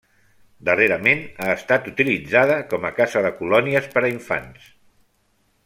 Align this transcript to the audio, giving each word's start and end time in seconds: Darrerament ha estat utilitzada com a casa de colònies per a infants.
Darrerament 0.69 1.19
ha 1.43 1.49
estat 1.57 1.89
utilitzada 1.91 2.55
com 2.73 2.89
a 2.89 2.93
casa 3.01 3.23
de 3.27 3.33
colònies 3.43 3.91
per 3.93 4.05
a 4.05 4.11
infants. 4.17 4.69